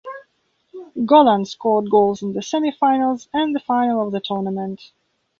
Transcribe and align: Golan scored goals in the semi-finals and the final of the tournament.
Golan 1.05 1.45
scored 1.45 1.91
goals 1.91 2.23
in 2.23 2.33
the 2.33 2.41
semi-finals 2.41 3.29
and 3.35 3.53
the 3.53 3.59
final 3.59 4.03
of 4.03 4.11
the 4.11 4.19
tournament. 4.19 4.91